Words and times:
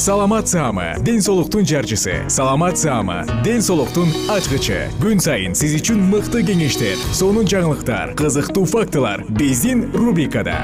саламат 0.00 0.48
саама 0.48 0.94
ден 1.04 1.20
соолуктун 1.20 1.66
жарчысы. 1.66 2.24
Саламат 2.28 2.78
саама 2.78 3.26
ден 3.44 3.60
соолуктун 3.60 4.08
ачкычы. 4.32 4.88
Күн 4.96 5.20
сайын 5.20 5.52
сиз 5.52 5.74
үчүн 5.76 6.00
мыкты 6.08 6.40
кеңештер 6.40 6.96
сонун 7.12 7.44
жаңылыктар 7.44 8.14
кызыктуу 8.16 8.64
фактылар 8.64 9.26
биздин 9.28 9.92
рубрикада. 9.92 10.56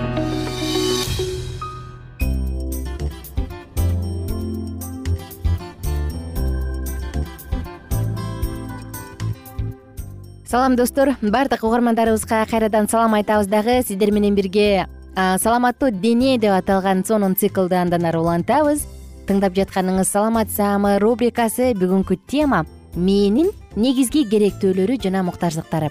Салам 10.48 10.80
достор. 10.80 11.12
Баардык 11.20 11.62
угармандарыбызга 11.62 12.46
кайрадан 12.48 12.88
салам 12.88 13.20
айтабыз 13.20 13.52
дагы. 13.52 13.82
Сиздер 13.84 14.12
менен 14.12 14.34
бирге 14.34 14.86
саламаттуу 15.14 15.90
дене 15.90 16.38
деп 16.38 16.56
аталган 16.56 17.04
сонун 17.04 17.36
циклды 17.36 17.76
андан 17.76 18.08
ары 18.08 18.18
улантабыз 18.24 18.95
тыңдап 19.26 19.56
жатканыңыз 19.58 20.08
саламат 20.08 20.50
саамы 20.54 20.96
рубрикасы 21.02 21.72
бүгүнкү 21.78 22.16
тема 22.30 22.64
мээнин 22.94 23.50
негизги 23.76 24.24
керектүүлөрү 24.30 25.00
жана 25.02 25.24
муктаждыктары. 25.26 25.90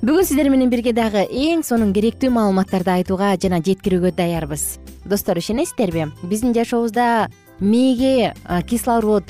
Бүгүн 0.00 0.24
сиздер 0.24 0.48
менен 0.48 0.70
бирге 0.72 0.94
дагы 0.96 1.26
эң 1.28 1.60
сонун 1.66 1.92
керектүү 1.92 2.30
маалыматтарды 2.32 2.94
айтууга 2.94 3.34
жана 3.36 3.60
жеткирүүгө 3.60 4.14
даярбыз. 4.16 4.78
Достор 5.04 5.36
ишенесиздерби 5.36 6.08
биздин 6.24 6.56
жашообузда 6.56 7.28
мээге 7.60 8.32
кислород 8.66 9.28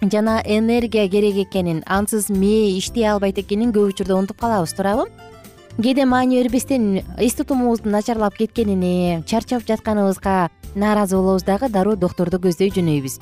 жана 0.00 0.40
энергия 0.46 1.08
керек 1.08 1.48
экенин 1.48 1.82
ансыз 1.86 2.30
мээ 2.30 2.78
иштей 2.78 3.06
албайт 3.10 3.38
экенин 3.38 3.74
көп 3.74 3.92
учурда 3.92 4.16
унутуп 4.16 4.38
калабыз 4.38 4.74
туурабы 4.78 5.10
кээде 5.78 6.04
маани 6.04 6.42
бербестен 6.42 7.02
эс 7.18 7.34
тутумубуздун 7.34 7.92
начарлап 7.92 8.36
кеткенине 8.36 9.22
чарчап 9.26 9.62
жатканыбызга 9.66 10.50
нааразы 10.74 11.16
болобуз 11.16 11.44
дагы 11.44 11.68
дароо 11.68 11.96
доктурду 11.96 12.38
көздөй 12.38 12.72
жөнөйбүз. 12.74 13.20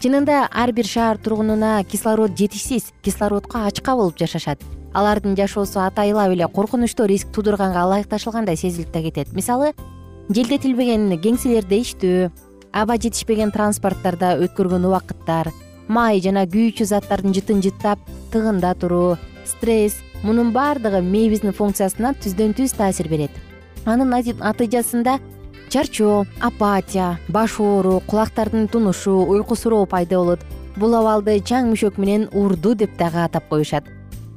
Чынында 0.00 0.48
ар 0.50 0.72
бир 0.72 0.86
шаар 0.86 1.18
тургунуна 1.18 1.84
кислород 1.84 2.36
жетишсиз 2.38 2.92
кислородко 3.02 3.66
ачка 3.66 3.94
болуп 3.96 4.18
жашашат. 4.18 4.62
Алардын 4.92 5.36
жашоосу 5.36 5.80
атайылап 5.80 6.32
эле 6.32 6.48
коркунучтуу 6.48 7.06
риск 7.06 7.28
туудурганга 7.32 7.84
ылайыкташылгандай 7.84 8.56
сезилип 8.56 8.92
да 8.92 9.02
кетет. 9.02 9.32
Мисалы 9.32 9.74
желдетилбеген 10.28 11.18
кеңселерде 11.20 11.80
иштөө 11.82 12.30
аба 12.72 12.96
жетишпеген 12.96 13.52
транспортттордо 13.52 14.38
өткөргөн 14.46 14.86
убакыттар 14.88 15.52
май 15.88 16.20
жана 16.24 16.46
күйүүчү 16.48 16.86
заттардын 16.88 17.34
жытын 17.36 17.60
жыттап 17.64 18.00
тыгында 18.32 18.72
туруу 18.80 19.16
стресс 19.46 20.00
мунун 20.22 20.52
баардыгы 20.52 21.02
мээбиздин 21.02 21.52
функциясына 21.52 22.14
түздөн 22.22 22.54
түз 22.58 22.74
таасир 22.78 23.08
берет. 23.08 23.30
Анын 23.84 24.10
натыйжасында 24.10 25.18
чарчоо 25.68 26.26
апатия 26.40 27.18
баш 27.28 27.58
оору 27.60 28.02
кулактардын 28.06 28.68
тунушу 28.68 29.24
уйкусуроо 29.26 29.86
пайда 29.86 30.18
болот. 30.18 30.40
Бул 30.76 30.94
абалды 30.94 31.40
чаң 31.40 31.72
мүшөк 31.72 31.98
менен 31.98 32.28
урду 32.32 32.74
деп 32.74 32.96
дагы 32.96 33.24
атап 33.24 33.48
коюшат. 33.48 33.84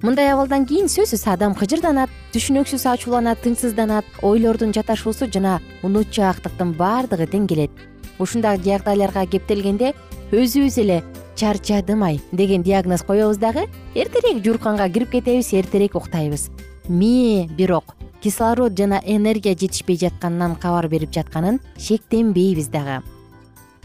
Мындай 0.02 0.34
абалдан 0.34 0.66
кийин 0.68 0.90
сөзсүз 0.92 1.24
адам 1.32 1.56
кыжырданат 1.56 2.12
түшүнөксүз 2.34 2.84
ачууланат 2.92 3.40
тынчсызданат 3.42 4.06
ойлордун 4.22 4.74
жаташуусу 4.76 5.30
жана 5.32 5.62
унутчаактыктын 5.88 6.76
баардыгы 6.78 7.26
тең 7.32 7.48
келет 7.48 7.72
ушундай 8.20 8.60
жагдайларга 8.62 9.26
кептелгенде 9.32 9.94
өзүбүз 10.32 10.78
эле 10.84 11.02
чарчадым 11.36 12.04
ай 12.04 12.22
деген 12.32 12.64
диагноз 12.64 13.04
коебуз 13.04 13.38
дагы 13.38 13.68
эртерээк 13.94 14.44
жуурканга 14.44 14.90
кирип 14.90 15.12
кетебиз 15.12 15.54
эртерээк 15.54 15.96
уктайбыз. 15.96 16.50
Мээ 16.88 17.48
бирок 17.58 17.96
кислород 18.22 18.78
жана 18.78 19.02
энергия 19.06 19.56
жетишпей 19.56 19.98
жатканынан 19.98 20.56
кабар 20.56 20.88
берип 20.88 21.12
жатканын 21.12 21.60
шектенбейбиз 21.78 22.68
дагы. 22.68 23.04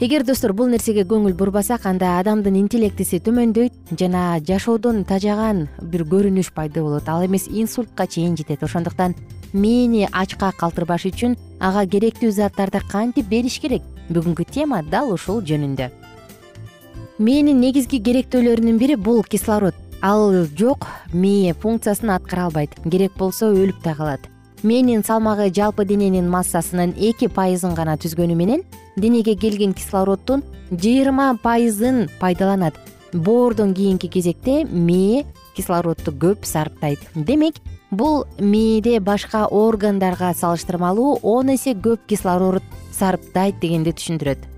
Эгер 0.01 0.25
достор 0.25 0.55
бул 0.57 0.71
нерсеге 0.73 1.05
көңүл 1.05 1.35
бурбасак 1.37 1.85
анда 1.85 2.15
адамдын 2.21 2.57
интеллектиси 2.57 3.21
төмөндөйт 3.21 3.93
жана 4.01 4.41
жашоодон 4.41 5.05
тажаган 5.05 5.67
бир 5.83 6.07
көрүнүш 6.09 6.55
пайда 6.57 6.81
болот. 6.81 7.09
Ал 7.09 7.27
эмес 7.27 7.49
инсультка 7.49 8.07
чейин 8.07 8.37
жетет. 8.37 8.63
Ошондуктан 8.63 9.15
мээни 9.53 10.09
ачка 10.11 10.55
калтырбаш 10.57 11.05
үчүн 11.13 11.37
ага 11.61 11.85
керектүү 11.85 12.33
заттарды 12.33 12.81
кантип 12.89 13.29
бериш 13.29 13.61
керек? 13.61 13.83
Бүгүнкү 14.09 14.49
тема 14.49 14.83
дал 14.83 15.13
ушул 15.13 15.43
жөнүндө 15.45 16.00
мээнин 17.21 17.59
негизги 17.61 17.99
керектүүлөрүнүн 18.01 18.79
бири 18.81 18.95
бул 18.97 19.21
кислород. 19.23 19.75
Ал 20.01 20.33
жок 20.57 20.87
мээ 21.13 21.53
функциясын 21.53 22.09
аткара 22.15 22.47
албайт. 22.49 22.73
Керек 22.89 23.13
болсо 23.21 23.51
өлүп 23.53 23.83
да 23.85 23.93
калат. 23.95 24.21
Мээнин 24.63 25.05
салмагы 25.05 25.51
жалпы 25.53 25.85
дененин 25.85 26.31
массасынын 26.33 26.95
эки 26.97 27.29
пайызын 27.29 27.75
гана 27.77 27.99
түзгөнү 28.01 28.35
менен 28.35 28.65
денеге 28.97 29.35
келген 29.37 29.75
кислороддун 29.77 30.43
жыйырма 30.71 31.37
пайызын 31.43 32.09
пайдаланат. 32.21 32.81
Боордон 33.13 33.75
кийинки 33.75 34.09
кезекте 34.09 34.65
мээ 34.65 35.27
кислородду 35.57 36.13
көп 36.13 36.47
сарптайт. 36.49 37.01
Демек 37.15 37.61
бул 37.91 38.25
мээде 38.39 38.99
башка 39.01 39.45
органдарга 39.45 40.33
салыштырмалуу 40.33 41.19
он 41.23 41.53
эсе 41.53 41.75
көп 41.75 42.07
кислород 42.09 42.63
сарптайт 42.93 43.61
дегенди 43.61 43.93
түшүндүрөт. 43.93 44.49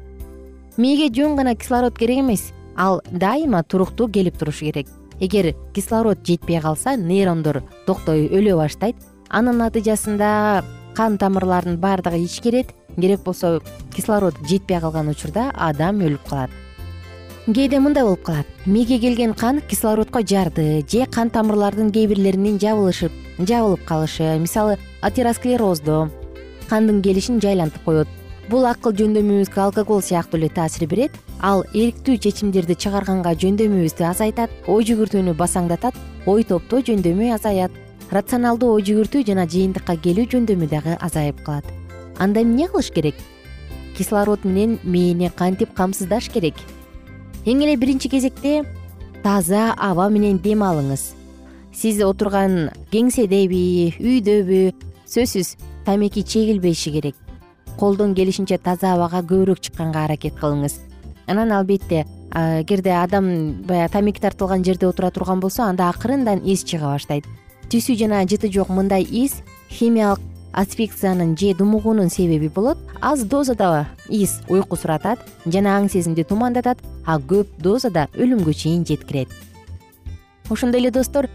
Мээге 0.76 1.10
жөн 1.12 1.36
гана 1.36 1.54
кислород 1.54 1.98
керек 1.98 2.22
эмес 2.22 2.52
ал 2.76 3.02
дайыма 3.10 3.62
туруктуу 3.62 4.08
келип 4.08 4.38
турушу 4.38 4.66
керек. 4.66 4.88
Эгер 5.20 5.54
кислород 5.74 6.18
жетпей 6.26 6.60
калса 6.60 6.96
нейрондор 6.96 7.62
токтой 7.86 8.28
өлө 8.28 8.56
баштайт. 8.56 8.96
Анын 9.28 9.58
натыйжасында 9.58 10.64
кан 10.96 11.18
тамырларынын 11.18 11.78
баардыгы 11.78 12.24
ичкерет. 12.24 12.74
Керек 12.96 13.22
болсо 13.22 13.60
кислород 13.94 14.34
жетпей 14.48 14.80
калган 14.80 15.08
учурда 15.08 15.50
адам 15.54 16.00
өлүп 16.00 16.28
калат. 16.28 16.50
Кээде 17.46 17.80
мындай 17.80 18.04
болуп 18.04 18.22
калат. 18.22 18.46
Мээге 18.66 18.98
келген 18.98 19.34
кан 19.34 19.60
кислородко 19.60 20.22
жарды 20.22 20.84
же 20.88 21.06
кан 21.06 21.30
тамырлардын 21.30 21.90
кээ 21.90 22.06
бирлеринин 22.06 22.58
жабылышып 22.58 23.12
жабылып 23.38 23.84
калышы 23.84 24.38
мисалы 24.38 24.78
атеросклероздо 25.00 26.08
кандын 26.68 27.02
келишин 27.02 27.40
жайлантып 27.40 27.82
коет. 27.84 28.08
Бул 28.50 28.66
акыл 28.66 28.92
жөндөмүбүзгө 28.92 29.60
алкоголь 29.60 30.02
сыяктуу 30.02 30.38
эле 30.38 30.48
таасир 30.48 30.86
берет 30.86 31.12
ал 31.42 31.64
эрктүү 31.74 32.20
чечимдерди 32.22 32.76
чыгарганга 32.78 33.34
жөндөмүбүздү 33.34 34.04
азайтат 34.06 34.50
ой 34.70 34.84
жүгүртүүнү 34.86 35.34
басаңдатат 35.34 35.96
ой 36.30 36.44
топтоо 36.46 36.78
жөндөмү 36.86 37.32
азаят. 37.34 37.72
Рационалдуу 38.14 38.76
ой 38.76 38.84
жүгүртүү 38.86 39.24
жана 39.26 39.48
жыйынтыкка 39.50 39.96
келүү 40.04 40.28
жөндөмү 40.36 40.68
дагы 40.70 40.94
азайып 41.02 41.42
калат. 41.42 41.66
Анда 42.22 42.44
эмне 42.46 42.68
кылыш 42.68 42.92
керек? 42.94 43.16
Кислород 43.96 44.44
менен 44.44 44.78
мээни 44.84 45.32
кантип 45.34 45.74
камсыздаш 45.74 46.30
керек? 46.30 46.54
Эң 47.44 47.64
эле 47.66 47.74
биринчи 47.76 48.08
кезекте 48.08 48.62
таза 49.24 49.74
аба 49.74 50.08
менен 50.14 50.38
дем 50.38 50.62
алыңыз. 50.62 51.10
Сиз 51.74 51.98
отурган 52.06 52.70
кеңседеби 52.92 53.96
үйдөбү 53.98 54.62
сөзсүз 55.10 55.56
тамеки 55.84 56.22
чегилбеши 56.22 56.94
керек. 56.94 57.16
Колдон 57.80 58.14
келишинче 58.14 58.58
таза 58.62 58.94
абага 58.94 59.24
көбүрөөк 59.26 59.64
чыкканга 59.64 60.04
аракет 60.04 60.38
кылыңыз 60.38 60.91
анан 61.32 61.52
албетте 61.52 62.04
эгерде 62.32 62.92
адам 63.02 63.62
баягы 63.66 63.92
тамеки 63.92 64.20
тартылган 64.20 64.64
жерде 64.64 64.86
отура 64.86 65.10
турган 65.10 65.40
болсо 65.40 65.64
анда 65.64 65.88
акырындан 65.88 66.44
из 66.44 66.64
чыга 66.64 66.92
баштайт. 66.92 67.24
Түсү 67.68 67.96
жана 67.96 68.22
жыты 68.28 68.52
жок 68.52 68.68
мындай 68.68 69.02
из 69.02 69.42
химиялык 69.70 70.20
асфикциянын 70.52 71.36
же 71.36 71.54
думугуунун 71.54 72.10
себеби 72.10 72.48
болот. 72.48 72.78
Аз 73.00 73.24
дозада 73.24 73.86
из 74.08 74.40
уйку 74.48 74.76
суратат 74.76 75.18
жана 75.46 75.78
аң 75.78 75.88
сезимди 75.88 76.24
тумандатат 76.24 76.78
а 77.06 77.18
көп 77.18 77.48
дозада 77.58 78.08
өлүмгө 78.14 78.52
чейин 78.52 78.84
жеткирет. 78.84 79.28
Ошондой 80.50 80.80
эле 80.80 80.90
достор 80.90 81.30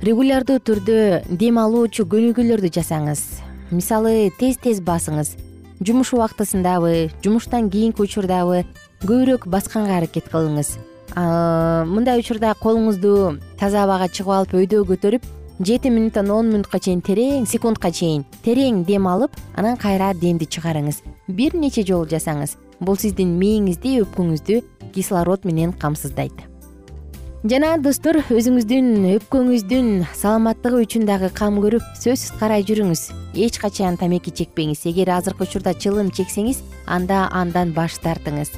регулярдуу 0.00 0.58
түрдө 0.58 1.28
дем 1.28 1.58
алуучу 1.58 2.06
көнүгүүлөрдү 2.08 2.72
жасаңыз. 2.72 3.20
Мисалы 3.70 4.32
тез 4.38 4.56
тез 4.56 4.80
басыңыз. 4.80 5.36
Жумуш 5.82 6.12
убактысындабы 6.14 7.10
жумуштан 7.24 7.68
кийинки 7.70 8.00
учурдабы 8.00 8.64
көбүрөөк 9.02 9.48
басканга 9.50 9.96
аракет 9.98 10.28
кылыңыз. 10.30 10.76
Мындай 11.90 12.20
учурда 12.20 12.52
колуңузду 12.54 13.40
таза 13.58 13.82
абага 13.82 14.06
чыгып 14.06 14.30
алып 14.36 14.54
өйдө 14.60 14.84
көтөрүп 14.86 15.26
жети 15.66 15.90
мүнөттөн 15.90 16.30
он 16.30 16.52
мүнөткө 16.52 16.78
чейин 16.86 17.02
терең 17.02 17.48
секундка 17.50 17.90
чейин 17.90 18.22
терең 18.46 18.84
дем 18.86 19.08
алып 19.10 19.34
анан 19.58 19.76
кайра 19.76 20.12
демди 20.14 20.46
чыгарыңыз. 20.46 21.02
Бир 21.28 21.58
нече 21.58 21.82
жолу 21.82 22.06
жасаңыз 22.06 22.56
бул 22.80 22.96
сиздин 22.96 23.34
мээңизди 23.42 23.98
өпкөңүздү 24.06 24.62
кислород 24.94 25.44
менен 25.44 25.74
камсыздайт. 25.74 26.46
Жана 27.42 27.74
достор 27.82 28.22
өзүңүздүн 28.30 29.16
өпкөңүздүн 29.18 29.94
саламаттыгы 30.14 30.84
үчүн 30.86 31.08
дагы 31.10 31.32
кам 31.34 31.58
көрүп 31.58 31.82
сөзсүз 31.98 32.38
карай 32.38 32.62
жүрүңүз. 32.62 33.08
Эч 33.34 33.58
качан 33.58 33.98
тамеки 33.98 34.30
чекпеңиз. 34.30 34.86
Эгер 34.86 35.10
азыркы 35.18 35.48
учурда 35.50 35.74
чылым 35.74 36.14
чексеңиз 36.14 36.62
анда 36.86 37.26
андан 37.32 37.74
баш 37.74 37.98
тартыңыз 37.98 38.54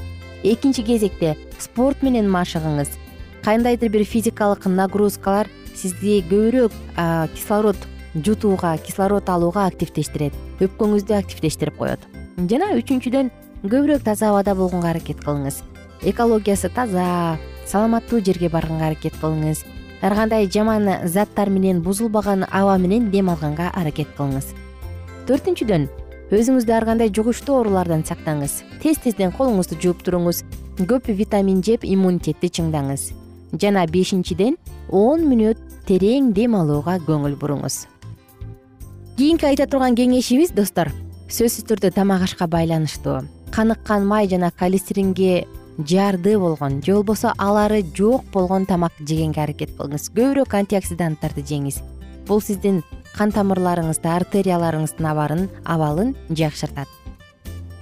экинчи 0.53 0.83
кезекте 0.85 1.35
спорт 1.57 2.03
менен 2.03 2.29
машыгыңыз. 2.29 2.89
Кандайдыр 3.43 3.89
бир 3.89 4.05
физикалык 4.05 4.65
нагрузкалар 4.65 5.49
сизди 5.75 6.21
көбүрөөк 6.29 6.73
кислород 7.35 7.77
жутууга 8.15 8.77
кислород 8.77 9.29
алууга 9.29 9.65
активдештирет 9.65 10.33
өпкөңүздү 10.59 11.17
активдештирип 11.17 11.77
коет. 11.77 11.99
Жана 12.37 12.71
үчүнчүдөн 12.79 13.31
көбүрөөк 13.65 14.05
таза 14.05 14.29
абада 14.29 14.55
болгонго 14.55 14.87
аракет 14.87 15.19
кылыңыз. 15.25 15.61
Экологиясы 16.01 16.69
таза 16.69 17.37
саламаттуу 17.65 18.21
жерге 18.21 18.49
барганга 18.49 18.87
аракет 18.87 19.13
кылыңыз. 19.21 19.65
Ар 20.01 20.13
кандай 20.15 20.47
жаман 20.51 21.07
заттар 21.07 21.49
менен 21.49 21.81
бузулбаган 21.81 22.45
аба 22.51 22.77
менен 22.77 23.11
дем 23.11 23.29
алганга 23.29 23.71
аракет 23.73 24.07
кылыңыз. 24.17 24.53
Төртүнчүдөн 25.27 25.89
өзүңүздү 26.33 26.73
ар 26.73 26.85
кандай 26.87 27.11
жугуштуу 27.13 27.59
оорулардан 27.59 28.01
сактаңыз. 28.07 28.63
Тез 28.81 28.97
тезден 29.03 29.33
колуңузду 29.35 29.77
жууп 29.81 30.01
туруңуз. 30.05 30.41
Көп 30.79 31.11
витамин 31.13 31.61
жеп 31.63 31.85
иммунитетти 31.85 32.49
чыңдаңыз. 32.49 33.11
Жана 33.61 33.85
бешинчиден 33.85 34.57
он 34.89 35.27
мүнөт 35.29 35.61
терең 35.85 36.33
дем 36.33 36.55
алууга 36.57 36.97
көңүл 37.05 37.37
буруңуз. 37.37 37.85
Кийинки 39.17 39.45
айта 39.45 39.67
турган 39.69 39.95
кеңешибиз 39.95 40.55
достор. 40.57 40.89
Сөзсүз 41.29 41.69
түрдө 41.69 41.93
тамак 41.93 42.25
ашка 42.25 42.47
байланыштуу. 42.49 43.21
Каныккан 43.53 44.05
май 44.05 44.27
жана 44.27 44.51
холестеринге 44.57 45.45
жарды 45.77 46.39
болгон 46.39 46.81
же 46.83 46.93
болбосо 46.93 47.33
алары 47.37 47.83
жок 47.95 48.25
болгон 48.33 48.65
тамак 48.65 48.91
жегенге 48.99 49.41
аракет 49.45 49.77
кылыңыз. 49.77 50.09
Көбүрөөк 50.15 50.57
антиоксиданттарды 50.57 51.45
жеңиз. 51.45 51.79
Бул 52.27 52.41
сиздин 52.41 52.81
кан 53.15 53.31
тамырларыңызды 53.31 54.09
артерияларыңыздын 54.11 55.07
абарын 55.07 55.47
абалын 55.63 56.13
жакшыртат. 56.29 56.87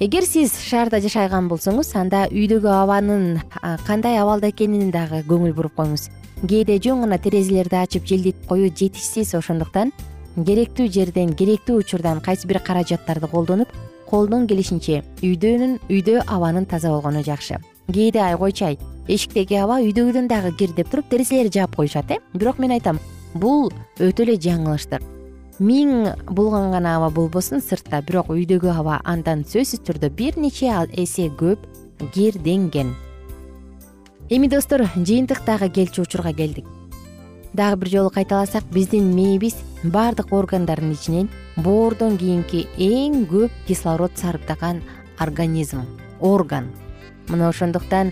Эгер 0.03 0.25
сиз 0.27 0.53
шаарда 0.59 1.00
жашаган 1.00 1.47
болсоңуз 1.47 1.94
анда 1.95 2.25
үйдөгү 2.33 2.69
абанын 2.69 3.39
кандай 3.88 4.18
абалда 4.19 4.50
экенин 4.51 4.91
дагы 4.91 5.21
көңүл 5.30 5.53
буруп 5.57 5.77
коюңуз. 5.77 6.09
Кээде 6.44 6.80
жөн 6.83 7.06
гана 7.06 7.18
терезелерди 7.21 7.77
ачып 7.80 8.09
желдетип 8.09 8.47
коюу 8.50 8.68
жетишсиз 8.68 9.35
ошондуктан 9.38 9.94
керектүү 10.35 10.89
жерден 10.91 11.31
керектүү 11.38 11.77
учурдан 11.86 12.19
кайсы 12.25 12.50
бир 12.50 12.59
каражаттарды 12.59 13.29
колдонуп 13.31 13.71
колдон 14.09 14.47
келишинче 14.50 15.03
үйдөнүн 15.21 15.79
үйдө 15.88 16.25
абанын 16.27 16.65
таза 16.65 16.91
болгону 16.91 17.24
жакшы. 17.24 17.62
Кээде 17.88 18.19
ай 18.19 18.36
койчу 18.38 18.75
эшиктеги 19.07 19.56
аба 19.62 19.79
үйдөгүдөн 19.86 20.27
дагы 20.27 20.51
кир 20.57 20.75
деп 20.75 20.91
туруп 20.91 21.09
терезелерди 21.09 21.59
жаап 21.59 21.75
коюшат 21.75 22.12
э? 22.12 22.19
Бирок 22.33 22.59
мен 22.59 22.71
айтам 22.71 23.00
бул 23.33 23.71
өтө 24.00 24.24
эле 24.27 24.38
жаңылыштык 24.39 25.12
миң 25.59 26.07
булганган 26.25 26.85
аба 26.89 27.09
болбосун 27.13 27.61
сыртта. 27.61 28.01
Бирок 28.01 28.31
үйдөгү 28.33 28.71
аба 28.73 29.01
андан 29.05 29.44
сөзсүз 29.45 29.83
түрдө 29.85 30.09
бир 30.09 30.38
нече 30.38 30.71
эсе 30.97 31.29
көп 31.29 31.67
кирденген 32.13 32.95
эми 34.33 34.47
достор 34.50 34.81
жыйынтыктагы 34.95 35.69
келчү 35.69 36.07
учурга 36.07 36.33
келдик. 36.33 36.65
Дагы 37.53 37.77
бир 37.77 37.89
жолу 37.89 38.09
кайталасак 38.09 38.63
биздин 38.73 39.13
мээбиз 39.13 39.55
баардык 39.83 40.33
органдардын 40.33 40.95
ичинен 40.95 41.29
боордон 41.55 42.17
кийинки 42.17 42.65
эң 42.77 43.27
көп 43.29 43.51
кислород 43.67 44.17
сарптаган 44.17 44.81
организм 45.19 45.85
орган. 46.19 46.71
Мына 47.27 47.50
ошондуктан 47.50 48.11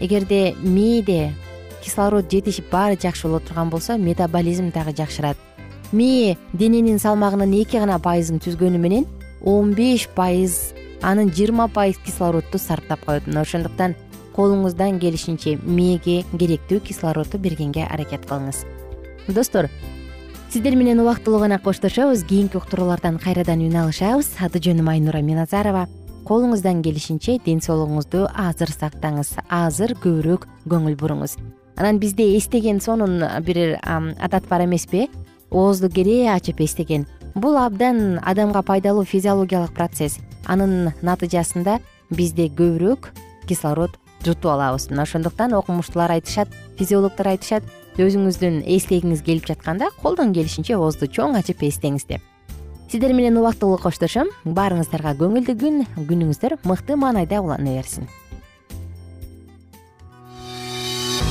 эгерде 0.00 0.54
мээде 0.60 1.32
кислород 1.82 2.30
жетишип 2.30 2.70
баары 2.70 2.98
жакшы 3.00 3.28
боло 3.28 3.40
турган 3.40 3.70
болсо 3.70 3.96
метаболизм 3.96 4.70
дагы 4.70 4.92
жакшырат 4.92 5.36
мээ 5.94 6.36
дененин 6.52 6.98
салмагынын 6.98 7.54
эки 7.62 7.78
гана 7.78 8.00
пайызын 8.02 8.42
түзгөнү 8.42 8.78
менен 8.82 9.06
он 9.40 9.72
беш 9.78 10.08
пайыз 10.16 10.74
анын 11.02 11.30
жыйырма 11.30 11.68
пайыз 11.68 11.98
кислородду 12.04 12.58
сарптап 12.58 13.04
коет. 13.04 13.26
Мына 13.28 13.44
ошондуктан 13.44 13.94
колуңуздан 14.34 14.98
келишинче 14.98 15.58
мээге 15.62 16.24
керектүү 16.32 16.80
кислородду 16.88 17.38
бергенге 17.38 17.84
аракет 17.86 18.26
кылыңыз. 18.26 18.64
Достор 19.28 19.68
сиздер 20.50 20.76
менен 20.76 21.00
убактылуу 21.00 21.40
гана 21.40 21.58
коштошобуз. 21.58 22.24
Кийинки 22.24 22.56
уктуруулардан 22.56 23.18
кайрадан 23.18 23.60
үн 23.60 23.76
алышабыз. 23.84 24.32
Аты 24.40 24.58
жөнүм 24.58 24.88
айнура 24.90 25.22
миназарова. 25.22 25.86
Колуңуздан 26.24 26.80
келишинче 26.82 27.38
ден 27.44 27.60
соолугуңузду 27.60 28.24
азыр 28.32 28.72
сактаңыз. 28.72 29.36
Азыр 29.48 29.92
көбүрөөк 30.00 30.48
көңүл 30.64 30.96
буруңуз. 30.96 31.36
Анан 31.76 31.98
бизде 31.98 32.36
эстеген 32.38 32.80
сонун 32.80 33.20
бир 33.44 33.78
адат 33.84 34.48
бар 34.48 34.64
эмеспи 34.64 35.08
оозду 35.54 35.88
керээ 35.88 36.34
ачып 36.34 36.60
эстеген. 36.60 37.06
Бул 37.34 37.56
абдан 37.56 38.18
адамга 38.22 38.62
пайдалуу 38.62 39.04
физиологиялык 39.04 39.72
процесс. 39.72 40.18
Анын 40.46 40.92
натыйжасында 41.02 41.78
бизде 42.10 42.48
көбүрөөк 42.50 43.12
кислород 43.48 43.94
жутуп 44.24 44.50
алабыз. 44.50 44.90
Мына 44.90 45.06
ошондуктан 45.06 45.54
окумуштуулар 45.54 46.18
айтышат 46.18 46.50
физиологдор 46.78 47.30
айтышат. 47.34 47.62
Өзүңүздүн 47.94 48.64
эстегиңиз 48.66 49.22
келип 49.22 49.46
жатканда 49.46 49.92
колдон 50.02 50.34
келишинче 50.34 50.74
оозду 50.76 51.06
чоң 51.06 51.38
ачып 51.38 51.62
эстеңиз 51.62 52.08
деп. 52.08 52.22
Сиздер 52.90 53.14
менен 53.14 53.38
убактылуу 53.38 53.78
коштошом. 53.78 54.34
Баарыңыздарга 54.44 55.14
көңүлдүү 55.22 55.56
күн 55.62 55.80
күнүңүздөр 56.10 56.58
мыкты 56.66 56.98
маанайда 56.98 57.40
улана 57.42 57.78
берсин 57.78 58.10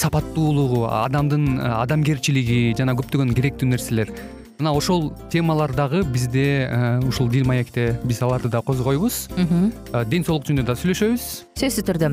сапаттуулугу 0.00 0.86
адамдын 0.88 1.46
э, 1.58 1.70
адамгерчилиги 1.82 2.74
жана 2.78 2.96
көптөгөн 2.98 3.34
керектүү 3.36 3.70
нерселер. 3.74 4.12
Мына 4.60 4.74
ошол 4.76 5.12
темалар 5.32 5.72
дагы 5.72 6.02
бизде 6.04 6.68
ушул 7.08 7.30
дил 7.32 7.46
маекте 7.48 7.94
биз 8.04 8.20
аларды 8.20 8.50
да 8.52 8.60
козгойбуз. 8.60 9.28
Ден 10.12 10.26
соолук 10.26 10.44
жөнүндө 10.50 10.68
да 10.68 10.76
сүйлөшөбүз. 10.76 11.30
Сөзсүз 11.56 11.88
түрдө 11.88 12.12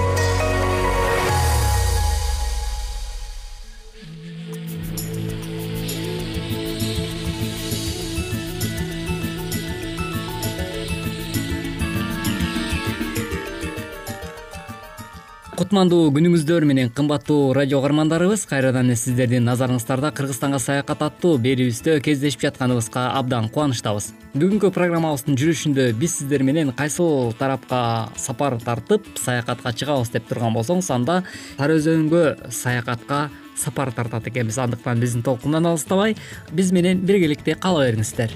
кутмандуу 15.61 16.07
күнүңүздөр 16.15 16.63
менен 16.65 16.87
кымбаттуу 16.89 17.51
радио 17.53 17.77
угармандарыбыз 17.77 18.47
кайрадан 18.49 18.87
эле 18.89 18.95
сиздердин 18.97 19.43
назарыңыздарда 19.45 20.09
кыргызстанга 20.17 20.57
саякат 20.57 21.03
аттуу 21.05 21.35
берүүбүздө 21.43 21.99
кездешип 22.01 22.41
жатканыбызга 22.47 23.03
абдан 23.19 23.45
кубанычтабыз. 23.53 24.07
Бүгүнкү 24.33 24.71
программабыздын 24.73 25.37
жүрүшүндө 25.37 25.85
биз 26.01 26.15
сиздер 26.17 26.41
менен 26.47 26.73
кайсыл 26.73 27.35
тарапка 27.37 28.09
сапар 28.17 28.57
тартып 28.65 29.05
саякатка 29.21 29.75
чыгабыз 29.77 30.09
деп 30.15 30.25
турган 30.31 30.57
болсоңуз 30.57 30.89
анда 30.95 31.21
сары 31.59 31.77
өзөнгө 31.77 32.23
саякатка 32.49 33.27
сапар 33.53 33.93
тартат 33.93 34.31
экенбиз. 34.33 34.57
Андыктан 34.57 34.97
биздин 34.97 35.21
толкундан 35.21 35.69
алыстабай 35.69 36.17
биз 36.49 36.73
менен 36.73 37.05
биргеликте 37.05 37.53
кала 37.53 37.85
бериңиздер. 37.85 38.33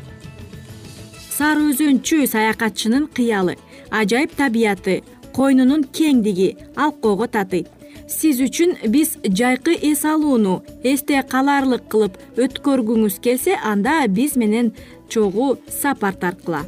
Сары 1.36 1.72
өзөнчү 1.74 2.28
саякатчынын 2.30 3.10
кыялы 3.10 3.58
ажайып 3.92 4.38
табияты 4.38 5.02
койнунун 5.36 5.84
кеңдиги 5.92 6.56
алкоого 6.76 7.28
татыйт. 7.28 7.68
Сиз 8.08 8.40
үчүн 8.44 8.76
биз 8.94 9.16
жайкы 9.26 9.74
эс 9.90 10.06
алууну 10.06 10.62
эсте 10.84 11.22
калаарлык 11.32 11.88
кылып 11.92 12.18
өткөргүңүз 12.38 13.20
келсе 13.26 13.58
анда 13.72 13.98
биз 14.08 14.36
менен 14.40 14.72
чогуу 15.10 15.58
сапар 15.68 16.14
тарткыла. 16.14 16.64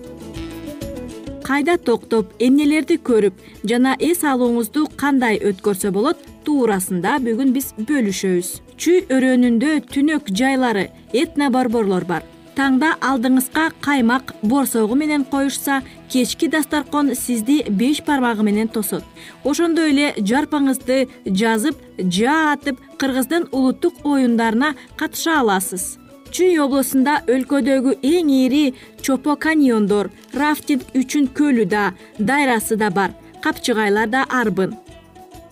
Кайда 1.47 1.77
токтоп 1.77 2.33
эмнелерди 2.43 2.97
көрүп 3.09 3.37
жана 3.63 3.95
эс 3.99 4.23
алууңузду 4.27 4.87
кандай 4.99 5.39
өткөрсө 5.39 5.93
болот 5.95 6.23
туурасында 6.43 7.19
бүгүн 7.23 7.53
биз 7.55 7.69
бөлүшөбүз. 7.77 8.49
Чүй 8.77 9.05
өрөөнүндө 9.13 9.77
түнөк 9.93 10.33
жайлары 10.33 10.89
этно 11.13 11.51
борборлор 11.53 12.05
бар 12.05 12.25
таңда 12.57 12.95
алдыңызга 13.05 13.67
каймак 13.85 14.33
борсогу 14.41 14.95
менен 14.97 15.23
коюшса 15.29 15.83
кечки 16.09 16.47
дасторкон 16.49 17.13
сизди 17.15 17.63
беш 17.69 18.01
бармагы 18.07 18.43
менен 18.43 18.67
тосот. 18.67 19.03
Ошондой 19.43 19.91
эле 19.91 20.07
жарпаңызды 20.17 21.05
жазып 21.27 21.77
жаа 21.99 22.53
атып 22.55 22.81
кыргыздын 22.97 23.47
улуттук 23.51 24.01
оюндарына 24.03 24.73
катыша 24.97 25.39
аласыз. 25.41 25.97
Чүй 26.33 26.57
облусунда 26.59 27.21
өлкөдөгү 27.29 27.99
эң 28.03 28.33
ири 28.41 28.65
чопо 29.01 29.37
каньондор 29.37 30.09
рафтинг 30.33 30.83
үчүн 30.97 31.29
көлү 31.37 31.69
да 31.69 31.93
дайрасы 32.19 32.75
да 32.75 32.89
бар 32.89 33.13
капчыгайлар 33.43 34.09
да 34.09 34.25
арбын 34.27 34.75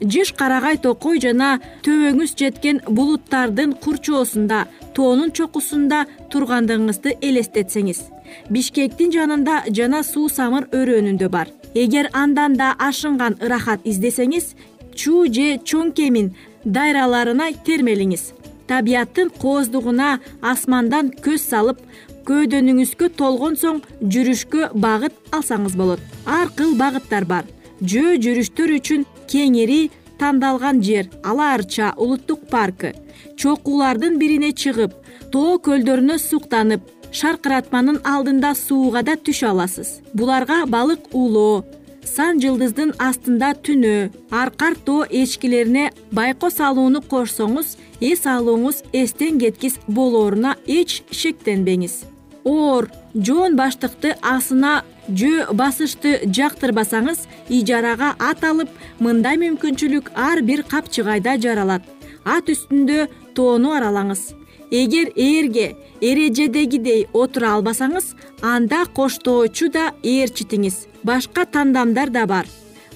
жыш 0.02 0.34
карагай 0.38 0.78
токой 0.78 1.20
жана 1.24 1.60
төбөңүз 1.86 2.36
жеткен 2.40 2.82
булуттардын 2.88 3.76
курчоосунда 3.84 4.66
тоонун 4.96 5.32
чокусунда 5.32 6.06
тургандыгыңызды 6.32 7.18
элестетсеңиз. 7.22 8.02
Бишкектин 8.50 9.12
жанында 9.12 9.64
жана 9.70 10.04
суу 10.04 10.30
самыр 10.30 10.68
өрөөнүндө 10.72 11.30
бар. 11.30 11.52
Эгер 11.76 12.10
андан 12.14 12.56
да 12.56 12.74
ашынган 12.80 13.38
ырахат 13.42 13.86
издесеңиз 13.86 14.56
чуу 14.96 15.26
же 15.28 15.60
чоң 15.64 15.92
кемин 15.94 16.34
дайраларына 16.66 17.52
термелиңиз. 17.66 18.34
Табияттын 18.68 19.30
кооздугуна 19.42 20.20
асмандан 20.42 21.12
көз 21.26 21.44
салып 21.52 21.82
көөдөнүңүзгө 22.26 23.12
толгон 23.20 23.58
соң 23.60 23.84
жүрүшкө 24.02 24.72
багыт 24.74 25.14
алсаңыз 25.36 25.76
болот. 25.78 26.00
Ар 26.26 26.50
кыл 26.58 26.74
багыттар 26.80 27.28
бар. 27.30 27.46
Жөө 27.82 28.16
жүрүштөр 28.24 28.74
үчүн 28.80 29.06
кеңири 29.32 29.90
тандалган 30.20 30.82
жер 30.84 31.10
ала 31.24 31.54
арча 31.54 31.94
улуттук 31.98 32.48
паркы. 32.50 32.94
Чокулардын 33.38 34.20
бирине 34.20 34.52
чыгып 34.52 34.94
тоо 35.32 35.58
көлдөрүнө 35.66 36.18
суктанып 36.20 36.92
шаркыратманын 37.16 38.02
алдында 38.04 38.54
сууга 38.56 39.04
да 39.04 39.16
түшө 39.16 39.50
аласыз. 39.54 40.00
Буларга 40.14 40.66
балык 40.66 41.12
улоо 41.14 41.64
сан 42.06 42.40
жылдыздын 42.44 42.94
астында 43.02 43.54
түнөө 43.66 44.10
аркар 44.42 44.76
тоо 44.88 45.06
эчкилерине 45.10 45.90
байко 46.12 46.52
салууну 46.54 47.02
кошсоңуз 47.12 47.76
эс 48.00 48.26
алууңуз 48.30 48.84
эстен 48.94 49.40
кеткис 49.42 49.80
болооруна 49.88 50.56
эч 50.68 51.02
шектенбеңиз. 51.12 52.04
Оор 52.46 52.92
жоон 53.16 53.56
баштыкты 53.58 54.16
асына 54.22 54.84
жөө 55.10 55.54
басышты 55.54 56.18
жактырбасаңыз 56.26 57.26
ижарага 57.50 58.14
ат 58.20 58.44
алып 58.44 58.72
мындай 59.00 59.38
мүмкүнчүлүк 59.42 60.12
ар 60.16 60.42
бир 60.42 60.64
капчыгайда 60.64 61.38
жаралат. 61.42 61.84
Ат 62.26 62.50
үстүндө 62.50 63.08
тоону 63.38 63.76
аралаңыз. 63.78 64.34
Эгер 64.72 65.12
ээрге 65.16 65.76
эрежедегидей 66.02 67.06
отура 67.14 67.54
албасаңыз 67.56 68.16
анда 68.42 68.86
коштоочу 68.98 69.70
да 69.70 69.92
ээрчитиңиз 70.04 70.88
башка 71.04 71.46
тандамдар 71.46 72.10
да 72.10 72.26
бар. 72.26 72.46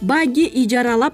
Багги 0.02 0.50
ижаралап 0.64 1.14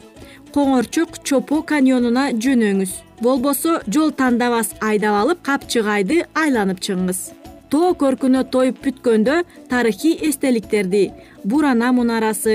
коңорчок 0.56 1.20
чопо 1.24 1.62
каньонуна 1.62 2.32
жөнөңүз. 2.32 3.02
Болбосо 3.22 3.82
жол 3.88 4.12
тандабас 4.12 4.74
айдап 4.82 5.24
алып 5.24 5.44
капчыгайды 5.44 6.25
айланып 6.36 6.80
чыгыңыз 6.80 7.45
тоо 7.75 7.89
көркүнө 8.00 8.41
тоюп 8.53 8.77
бүткөндө 8.86 9.34
тарыхый 9.67 10.13
эстеликтерди 10.27 11.01
бурана 11.44 11.89
мунарасы 11.98 12.53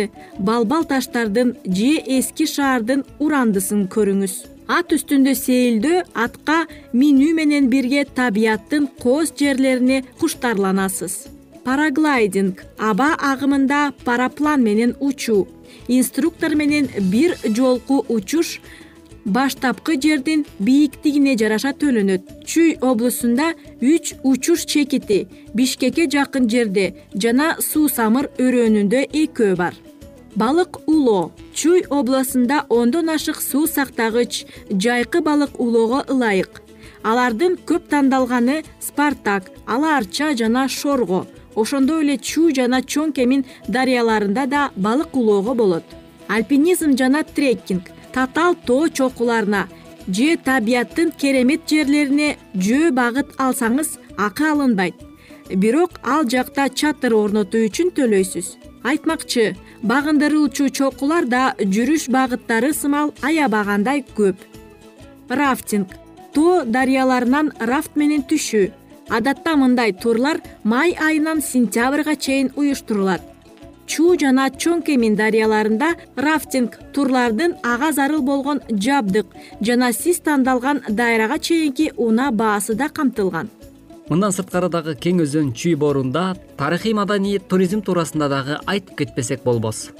балбал 0.49 0.87
таштардын 0.93 1.51
же 1.79 1.91
эски 2.17 2.47
шаардын 2.49 3.03
урандысын 3.25 3.83
көрүңүз. 3.95 4.35
Ат 4.77 4.95
үстүндө 4.97 5.35
сейилдөө 5.37 6.01
атка 6.25 6.57
минүү 6.97 7.35
менен 7.37 7.69
бирге 7.69 8.07
табияттын 8.17 8.89
кооз 9.03 9.35
жерлерине 9.37 10.01
куштарланасыз. 10.23 11.27
Параглайдинг 11.67 12.65
аба 12.79 13.11
агымында 13.33 13.91
параплан 14.07 14.65
менен 14.65 14.97
учуу 15.01 15.49
инструктор 15.89 16.55
менен 16.57 16.89
бир 17.13 17.37
жолку 17.45 18.07
учуш 18.09 18.61
баштапкы 19.31 19.95
жердин 20.03 20.45
бийиктигине 20.59 21.37
жараша 21.39 21.71
төлөнөт. 21.79 22.43
Чүй 22.51 22.75
облусунда 22.83 23.53
үч 23.81 24.15
учуш 24.27 24.65
чекити 24.67 25.29
бишкекке 25.55 26.09
жакын 26.11 26.49
жерде 26.51 26.87
жана 27.15 27.55
суусамыр 27.63 28.31
өрөөнүндө 28.43 29.05
экөө 29.23 29.55
бар. 29.61 29.75
Балык 30.35 30.81
улоо 30.87 31.31
чуй 31.55 31.85
областунда 31.89 32.65
ондон 32.69 33.11
ашык 33.15 33.39
суу 33.43 33.67
сактагыч 33.67 34.47
жайкы 34.71 35.21
балык 35.21 35.61
улоого 35.61 36.03
ылайык. 36.09 36.63
Алардын 37.03 37.57
көп 37.67 37.87
тандалганы 37.89 38.65
спартак 38.81 39.51
ала 39.67 39.97
арча 39.99 40.35
жана 40.35 40.69
шорго. 40.69 41.27
Ошондой 41.55 42.03
эле 42.03 42.19
чүй 42.19 42.55
жана 42.55 42.83
чоң 42.83 43.15
кемин 43.15 43.47
дарыяларында 43.69 44.47
да 44.47 44.71
балык 44.77 45.15
улоого 45.15 45.55
болот. 45.55 45.85
Альпинизм 46.29 46.97
жана 46.97 47.25
треккинг 47.25 47.91
татаал 48.15 48.55
тоо 48.67 48.89
чокуларына 48.89 49.69
же 50.09 50.37
табияттын 50.37 51.13
керемет 51.13 51.69
жерлерине 51.71 52.37
жөө 52.55 52.91
багыт 52.97 53.35
алсаңыз 53.39 53.99
акы 54.17 54.49
алынбайт. 54.51 54.95
Бирок 55.51 56.01
ал 56.03 56.27
жакта 56.29 56.69
чатыр 56.69 57.15
орнотуу 57.15 57.67
үчүн 57.69 57.93
төлөйсүз. 57.97 58.57
Айтмакчы 58.83 59.57
багындыруучу 59.83 60.71
чокулар 60.71 61.27
да 61.27 61.55
жүрүш 61.61 62.09
багыттары 62.11 62.73
сымал 62.75 63.15
аябагандай 63.23 64.05
көп. 64.17 64.37
Рафтинг. 65.29 65.89
Тоо 66.35 66.65
дарыяларынан 66.65 67.53
рафт 67.59 67.97
менен 67.97 68.23
түшүү. 68.23 68.71
Адатта 69.11 69.57
мындай 69.57 69.93
турлар 69.93 70.39
май 70.63 70.95
айынан 70.95 71.43
сентябрга 71.43 72.15
чейин 72.17 72.53
уюштурулат 72.57 73.30
чуу 73.91 74.15
жана 74.23 74.47
чоң 74.63 74.85
кемин 74.87 75.17
дарыяларында 75.19 75.89
рафтинг 76.25 76.77
турлардын 76.95 77.57
ага 77.67 77.91
зарыл 77.97 78.23
болгон 78.23 78.61
жабдык 78.71 79.33
жана 79.69 79.91
сиз 79.93 80.21
тандалган 80.27 80.83
дайрага 80.89 81.39
чейинки 81.39 81.91
унаа 81.97 82.31
баасы 82.31 82.75
да 82.75 82.89
камтылган. 82.89 83.51
Мындан 84.11 84.35
сырткары 84.35 84.71
дагы 84.71 84.95
кең 84.95 85.25
өзөн 85.25 85.51
чүй 85.55 85.75
боорунда 85.75 86.37
тарыхый 86.59 86.95
маданий 86.95 87.39
туризм 87.39 87.83
туурасында 87.83 88.29
дагы 88.29 88.61
айтып 88.67 88.97
кетпесек 89.03 89.43
болбос. 89.43 89.91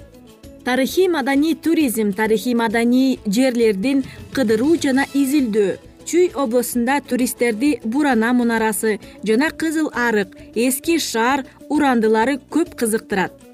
Тарыхый 0.65 1.09
маданий 1.09 1.55
туризм 1.55 2.13
тарыхый 2.13 2.55
маданий 2.55 3.19
жерлердин 3.27 4.05
кыдыруу 4.35 4.77
жана 4.83 5.07
изилдөө 5.15 5.79
чүй 6.07 6.31
облусунда 6.35 7.01
туристтерди 7.01 7.79
бурана 7.85 8.33
мунарасы 8.33 8.99
жана 9.23 9.51
кызыл 9.51 9.91
арык 9.95 10.37
эски 10.55 10.99
шаар 10.99 11.47
урандылары 11.69 12.39
көп 12.51 12.75
кызыктырат 12.75 13.50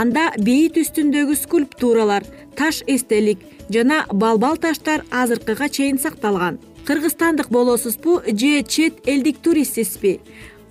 анда 0.00 0.30
бейит 0.38 0.78
үстүндөгү 0.82 1.36
скульптуралар 1.38 2.26
таш 2.58 2.82
эстелик 2.86 3.44
жана 3.70 4.04
балбал 4.10 4.56
таштар 4.56 5.04
азыркыга 5.10 5.68
чейин 5.68 5.98
сакталган. 5.98 6.58
Кыргызстандык 6.86 7.48
болосузбу 7.48 8.20
же 8.26 8.62
чет 8.62 9.06
элдик 9.08 9.38
туристсизби 9.38 10.20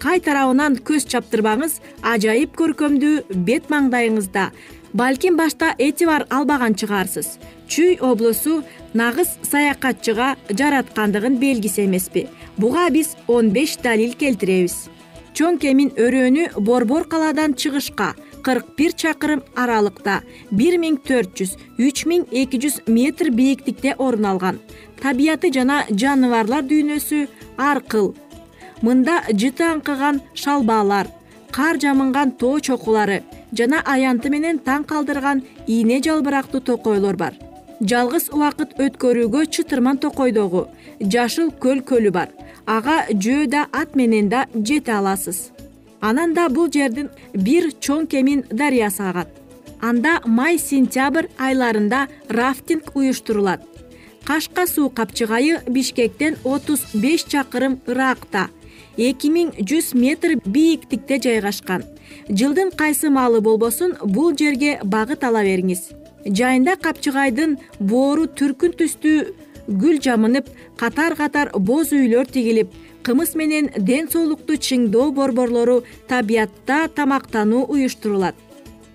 кай 0.03 0.19
тарабынан 0.19 0.75
көз 0.83 1.05
чаптырбаңыз 1.11 1.77
ажайып 2.13 2.57
көркөмдүү 2.59 3.37
бет 3.47 3.69
маңдайыңызда. 3.71 4.49
Балким 4.93 5.37
башта 5.39 5.71
этибар 5.79 6.25
албаган 6.29 6.75
чыгарсыз. 6.75 7.37
Чүй 7.71 7.95
облусу 8.03 8.61
нагыз 8.93 9.31
саякатчыга 9.47 10.35
жараткандыгын 10.49 11.39
белгиси 11.39 11.85
эмеспи. 11.85 12.27
Буга 12.57 12.89
биз 12.91 13.15
он 13.27 13.49
беш 13.55 13.77
далил 13.83 14.13
келтиребиз. 14.19 14.89
Чоң 15.33 15.57
кемин 15.57 15.89
өрөөнү 15.95 16.59
борбор 16.59 17.07
калаадан 17.09 17.55
чыгышка 17.55 18.11
кырк 18.45 18.65
бир 18.77 18.91
чакырым 18.93 19.41
аралыкта. 19.55 20.21
бир 20.51 20.77
миң 20.77 20.97
төрт 21.07 21.31
жүз 21.37 21.57
үч 21.79 22.05
миң 22.05 22.27
эки 22.31 22.59
жүз 22.63 22.75
метр 22.87 23.31
бийиктикте 23.31 23.95
орун 23.97 24.25
алган. 24.25 24.59
Табияты 25.01 25.51
жана 25.53 25.85
жаныбарлар 25.89 26.63
дүйнөсү 26.63 27.27
ар 27.57 27.81
кыл 27.81 28.13
мында 28.81 29.21
жыты 29.31 29.63
аңкыган 29.63 30.19
шалбаалар 30.33 31.07
кар 31.55 31.79
жамынган 31.83 32.31
тоо 32.41 32.59
чокулары 32.59 33.21
жана 33.59 33.79
аянты 33.93 34.29
менен 34.33 34.59
таң 34.67 34.83
калтырган 34.91 35.43
ийне 35.67 36.01
жалбырактуу 36.03 36.61
токойлор 36.61 37.17
бар. 37.17 37.33
Жалгыз 37.81 38.29
убакыт 38.31 38.75
өткөрүүгө 38.79 39.45
чытырман 39.53 39.99
токойдогу 40.03 40.67
жашыл 40.99 41.51
көл 41.63 41.83
көлү 41.89 42.11
бар. 42.11 42.29
Ага 42.65 43.03
жөө 43.11 43.47
да 43.47 43.67
ат 43.71 43.95
менен 43.95 44.29
да 44.29 44.45
жете 44.55 44.93
аласыз 44.99 45.52
анан 46.03 46.33
да 46.35 46.49
бул 46.49 46.67
жердин 46.71 47.09
бир 47.33 47.69
чоң 47.79 48.07
кемин 48.11 48.43
дарыясы 48.51 49.03
агат. 49.09 49.29
Анда 49.81 50.19
май 50.25 50.59
сентябрь 50.59 51.29
айларында 51.37 52.07
рафтинг 52.29 52.91
уюштурулат. 52.95 53.61
Кашка 54.27 54.67
суу 54.67 54.89
капчыгайы 54.89 55.61
бишкектен 55.67 56.35
отуз 56.43 56.83
беш 56.93 57.23
чакырым 57.31 57.79
ыраакта 57.87 58.49
эки 58.97 59.31
миң 59.31 59.51
жүз 59.69 59.93
метр 59.95 60.35
бийиктикте 60.45 61.19
жайгашкан. 61.23 61.83
Жылдын 62.29 62.71
кайсы 62.71 63.09
маалы 63.09 63.41
болбосун 63.41 63.95
бул 64.03 64.35
жерге 64.37 64.79
багыт 64.83 65.23
ала 65.23 65.43
бериңиз. 65.43 65.89
Жайында 66.25 66.75
капчыгайдын 66.83 67.57
боору 67.79 68.27
түркүн 68.27 68.75
түстүү 68.79 69.17
гүл 69.67 69.99
жамынып 70.03 70.49
катар 70.79 71.15
катар 71.15 71.51
боз 71.55 71.91
үйлөр 71.95 72.27
тигилип 72.27 72.71
кымыз 73.03 73.35
менен 73.35 73.69
ден 73.77 74.07
соолукту 74.09 74.55
чыңдоо 74.55 75.11
борборлору 75.11 75.83
табиятта 76.07 76.87
тамактануу 76.95 77.65
уюштурулат. 77.67 78.35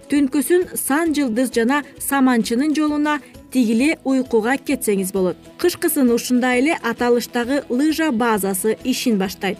Түнкүсүн 0.09 0.71
сан 0.81 1.13
жылдыз 1.17 1.53
жана 1.53 1.83
саманчынын 2.01 2.73
жолуна 2.77 3.19
тигиле 3.53 3.99
уйкуга 4.05 4.57
кетсеңиз 4.57 5.13
болот. 5.13 5.37
Кышкысын 5.61 6.09
ушундай 6.15 6.63
эле 6.63 6.79
аталыштагы 6.81 7.65
лыжа 7.69 8.11
базасы 8.13 8.79
ишин 8.85 9.19
баштайт. 9.19 9.59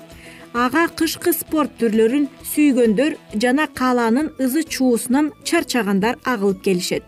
Ага 0.55 0.87
кышкы 0.89 1.35
спорт 1.37 1.77
түрлөрүн 1.81 2.29
сүйгөндөр 2.55 3.19
жана 3.37 3.69
каалаанын 3.69 4.33
ызы 4.41 4.65
чуусунан 4.65 5.33
чарчагандар 5.45 6.17
агылып 6.25 6.63
келишет. 6.65 7.05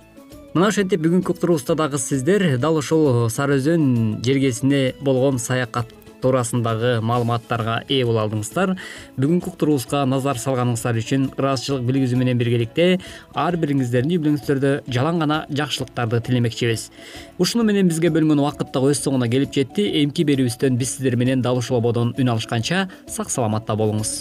Мына 0.52 0.68
ошентип 0.68 1.00
бүгүнкү 1.00 1.32
уктуруубузда 1.32 1.76
дагы 1.78 1.98
сиздер 1.98 2.58
дал 2.58 2.76
ушул 2.76 3.30
сары 3.30 3.56
өзөн 3.60 4.18
жергесине 4.26 4.94
болгон 5.00 5.38
саякат 5.38 5.94
туурасындагы 6.22 6.92
маалыматтарга 7.02 7.80
ээ 7.88 8.04
боло 8.08 8.22
алдыңыздар. 8.24 8.74
Бүгүнкү 9.16 9.52
уктуруубузга 9.52 10.04
назар 10.08 10.40
салганыңыздар 10.40 11.00
үчүн 11.00 11.26
ыраазычылык 11.34 11.84
билгизүү 11.88 12.20
менен 12.20 12.40
биргеликте 12.40 13.00
ар 13.34 13.58
бириңиздердин 13.60 14.16
үй 14.16 14.22
бүлөңүздөрдө 14.22 14.72
жалаң 14.92 15.24
гана 15.24 15.42
жакшылыктарды 15.50 16.22
тилемекчибиз. 16.28 16.88
Ушуну 17.38 17.64
менен 17.64 17.88
бизге 17.90 18.12
бөлүнгөн 18.14 18.44
убакыт 18.44 18.72
дагы 18.74 18.94
өз 18.94 19.02
соңуна 19.04 19.30
келип 19.32 19.54
жетти. 19.56 19.88
Эмки 20.04 20.26
берүүбүздөн 20.28 20.78
биз 20.80 20.96
сиздер 20.96 21.16
менен 21.20 21.42
дал 21.42 21.60
ушул 21.60 21.80
ободон 21.80 22.14
үн 22.18 22.34
алышканча 22.36 22.88
сак 23.08 23.30
саламатта 23.30 23.76
болуңуз 23.76 24.20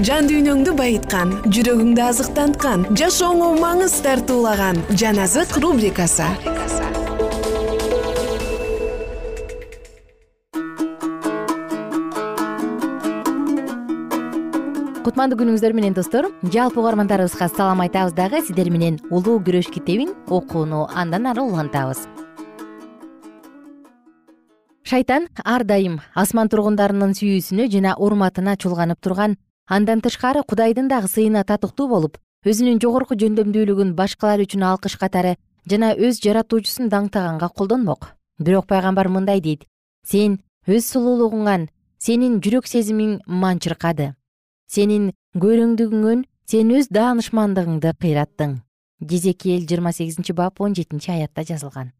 жан 0.00 0.24
дүйнөңдү 0.24 0.72
байыткан 0.72 1.34
жүрөгүңдү 1.52 2.00
азыктанткан 2.00 2.86
жашооңо 2.96 3.50
маңыз 3.60 3.98
тартуулаган 4.00 4.78
жан 4.96 5.20
азык 5.20 5.52
рубрикасы. 5.60 6.24
Кутмандуу 15.04 15.36
күнүңүздөр 15.42 15.76
менен 15.76 15.92
достор 15.92 16.30
жалпы 16.40 16.80
угармандарыбызга 16.80 17.50
салам 17.52 17.84
айтабыз 17.84 18.16
дагы 18.16 18.40
сиздер 18.46 18.72
менен 18.72 18.96
улуу 19.10 19.42
күрөш 19.44 19.68
китебин 19.68 20.16
окууну 20.24 20.86
андан 20.88 21.28
ары 21.28 21.44
улантабыз. 21.44 22.06
Шайтан 24.88 25.28
ар 25.44 25.68
дайым 25.68 26.00
асман 26.16 26.48
тургундарынын 26.48 27.12
сүйүүсүнө 27.12 27.68
жана 27.68 27.98
урматына 28.00 28.56
чулганып 28.56 29.04
турган 29.04 29.36
андан 29.66 30.00
тышкары 30.00 30.42
кудайдын 30.42 30.88
дагы 30.88 31.08
сыйына 31.08 31.44
татыктуу 31.44 31.88
болуп 31.88 32.18
өзүнүн 32.46 32.80
жогорку 32.82 33.14
жөндөмдүүлүгүн 33.14 33.94
башкалар 33.94 34.42
үчүн 34.42 34.64
алкыш 34.70 34.96
катары 34.98 35.36
жана 35.70 35.92
өз 35.94 36.18
жаратуучусун 36.24 36.88
даңктаганга 36.90 37.48
колдонмок. 37.54 38.16
Бирок 38.38 38.66
пайгамбар 38.66 39.08
мындай 39.08 39.40
дейт. 39.40 39.68
Сен 40.04 40.40
өз 40.66 40.88
сулуулугуңан 40.90 41.68
сенин 42.02 42.40
жүрөк 42.42 42.66
сезимиң 42.66 43.20
манчыркады 43.26 44.12
сенин 44.72 45.10
көрөңдүгүңөн 45.38 46.24
сен 46.50 46.70
өз 46.74 46.88
даанышмандыгыңды 46.96 47.92
кыйраттың 48.02 48.56
жезекиэл 49.10 49.66
жыйырма 49.68 49.92
сегизинчи 49.92 50.32
бап 50.32 50.60
он 50.60 50.74
жетинчи 50.74 51.10
аятта 51.12 51.44
жазылган. 51.44 51.92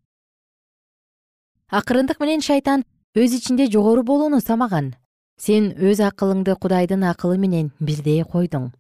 Акырындык 1.70 2.18
менен 2.20 2.40
шайтан 2.40 2.84
өз 3.14 3.36
ичинде 3.38 3.68
жогору 3.70 4.02
болууну 4.02 4.40
самаган 4.40 4.94
сен 5.42 5.72
өз 5.90 6.02
акылыңды 6.08 6.56
кудайдын 6.62 7.04
акылы 7.10 7.38
менен 7.44 7.72
бирдей 7.80 8.22
койдуң. 8.34 8.70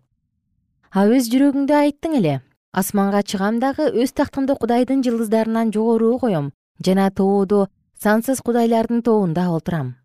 А 0.92 1.06
өз 1.06 1.30
жүрөгүңдө 1.32 1.78
айттың 1.84 2.18
эле. 2.20 2.36
Асманга 2.72 3.22
чыгам 3.22 3.58
дагы 3.60 3.90
өз 3.90 4.14
тактымды 4.16 4.56
кудайдын 4.56 5.02
жылдыздарынан 5.04 5.72
жогору 5.74 6.18
коем 6.18 6.52
жана 6.84 7.10
тоодо 7.10 7.66
сансыз 8.00 8.40
кудайлардын 8.40 9.02
тобунда 9.02 9.50
отурам 9.52 9.96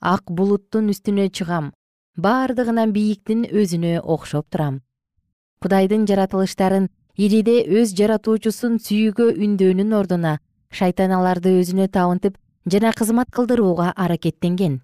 ак 0.00 0.30
булуттун 0.30 0.90
үстүнө 0.92 1.28
чыгам 1.34 1.72
бардыгынан 2.16 2.92
бийиктин 2.94 3.44
өзүнө 3.50 3.98
окшоп 4.02 4.46
турам. 4.50 4.82
Кудайдын 5.62 6.06
жаратылыштарын 6.06 6.88
ириде 7.16 7.64
өз 7.66 7.94
жаратуучусун 7.98 8.78
сүйүүгө 8.78 9.32
үндөөнүн 9.34 9.94
ордуна 9.98 10.38
шайтан 10.70 11.14
аларды 11.14 11.56
өзүнө 11.60 11.88
табынтып 11.90 12.38
жана 12.66 12.92
кызмат 12.94 13.30
кылдырууга 13.34 13.92
аракеттенген 13.96 14.80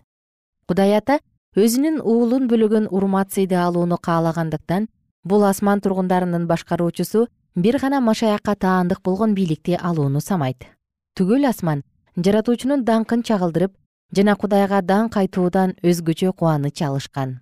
кудай 0.69 0.97
ата 0.97 1.19
өзүнүн 1.57 2.01
уулун 2.01 2.49
бөлөгөн 2.51 2.89
урмат 2.91 3.33
сыйды 3.37 3.57
алууну 3.61 3.99
каалагандыктан 3.99 4.89
бул 5.25 5.45
асман 5.45 5.81
тургундарынын 5.81 6.47
башкаруучусу 6.47 7.27
бир 7.55 7.79
гана 7.79 8.01
машаякка 8.01 8.55
таандык 8.55 9.01
болгон 9.03 9.35
бийликти 9.35 9.79
алууну 9.81 10.21
самайт. 10.21 10.67
Түгөл 11.17 11.47
асман 11.49 11.85
жаратуучунун 12.17 12.85
даңкын 12.85 13.23
чагылдырып 13.23 13.73
жана 14.17 14.35
кудайга 14.37 14.83
даңк 14.83 15.17
айтуудан 15.17 15.77
өзгөчө 15.83 16.33
кубаныч 16.33 16.83
алышкан 16.83 17.41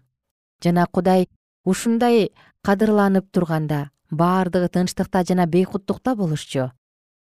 жана 0.62 0.86
кудай 0.86 1.28
ушундай 1.64 2.30
кадырланып 2.62 3.30
турганда 3.32 3.90
бардыгы 4.10 4.68
тынчтыкта 4.68 5.24
жана 5.24 5.46
бейкуттукта 5.46 6.14
болушчу. 6.14 6.70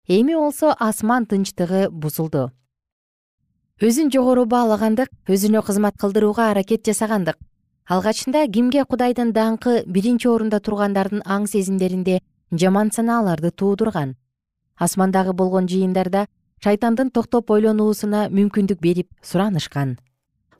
Эми 0.08 0.34
болсо 0.34 0.74
асман 0.78 1.26
тынчтыгы 1.26 1.88
бузулду 1.90 2.50
өзүн 3.80 4.10
жогору 4.12 4.42
баалагандык 4.44 5.08
өзүнө 5.24 5.62
кызмат 5.64 5.94
кылдырууга 5.96 6.50
аракет 6.50 6.84
жасагандык. 6.84 7.38
Алгачында 7.88 8.42
кимге 8.52 8.82
кудайдын 8.84 9.30
даңкы 9.32 9.86
биринчи 9.86 10.28
орунда 10.28 10.58
тургандардын 10.60 11.22
аң 11.24 11.46
сезимдеринде 11.48 12.18
жаман 12.52 12.90
санааларды 12.92 13.50
туудурган. 13.50 14.16
Асмандагы 14.76 15.32
болгон 15.32 15.64
жыйындарда 15.64 16.26
шайтандын 16.62 17.08
токтоп 17.08 17.50
ойлонуусуна 17.56 18.26
мүмкүндүк 18.28 18.82
берип 18.84 19.08
суранышкан. 19.22 19.96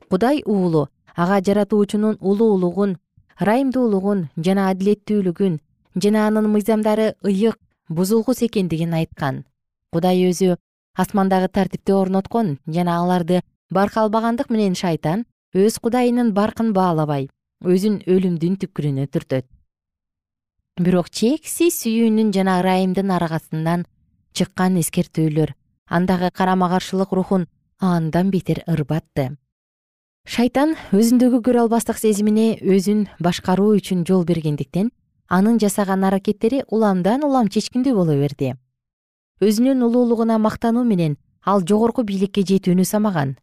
Кудай 0.09 0.41
уулу 0.47 0.89
ага 1.15 1.43
жаратуучунун 1.45 2.17
улуулугун 2.21 2.97
ырайымдуулугун 3.37 4.31
жана 4.39 4.71
адилеттүүлүгүн 4.73 5.61
жана 6.03 6.27
анын 6.27 6.49
мыйзамдары 6.49 7.13
ыйык 7.21 7.61
бузулгус 7.91 8.41
экендигин 8.49 8.97
айткан. 8.97 9.45
Кудай 9.93 10.25
өзү 10.25 10.57
асмандагы 10.95 11.49
тартипти 11.49 11.93
орноткон 11.93 12.59
жана 12.67 12.99
аларды 13.03 13.43
барка 13.71 14.03
албагандык 14.03 14.51
менен 14.51 14.75
шайтан 14.75 15.25
өз 15.55 15.79
кудайынын 15.83 16.33
баркын 16.35 16.73
баалабай 16.73 17.29
өзүн 17.65 18.01
өлүмдүн 18.07 18.57
түпкүрүнө 18.63 19.07
түртөт. 19.13 19.47
Бирок 20.81 21.11
чексиз 21.11 21.77
сүйүүнүн 21.83 22.33
жана 22.33 22.61
ырайымдын 22.63 23.11
аргасынан 23.13 23.85
чыккан 24.33 24.79
эскертүүлөр 24.81 25.53
андагы 25.87 26.31
карама 26.33 26.71
каршылык 26.71 27.13
рухун 27.13 27.47
андан 27.79 28.31
бетер 28.31 28.63
ырбатты. 28.67 29.37
Шайтан 30.25 30.77
өзүндөгү 30.93 31.43
көрө 31.45 31.67
албастык 31.67 31.99
сезимине 31.99 32.55
өзүн 32.61 33.07
башкаруу 33.21 33.75
үчүн 33.77 34.07
жол 34.09 34.25
бергендиктен 34.25 34.91
анын 35.29 35.59
жасаган 35.59 36.05
аракеттери 36.05 36.65
уламдан 36.69 37.25
улам 37.25 37.49
чечкиндүү 37.49 37.95
боло 37.95 38.17
берди 38.17 38.55
өзүнүн 39.41 39.83
улуулугуна 39.87 40.39
мактануу 40.39 40.85
менен 40.85 41.17
ал 41.45 41.63
жогорку 41.65 42.03
бийликке 42.05 42.43
жетүүнү 42.45 42.85
самаган. 42.85 43.37